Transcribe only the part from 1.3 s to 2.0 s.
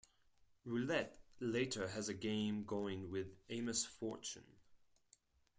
later